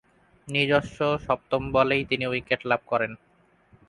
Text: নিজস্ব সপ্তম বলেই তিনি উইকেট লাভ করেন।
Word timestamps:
নিজস্ব 0.47 0.97
সপ্তম 1.27 1.61
বলেই 1.71 2.03
তিনি 2.09 2.25
উইকেট 2.27 2.61
লাভ 2.65 2.81
করেন। 2.87 3.11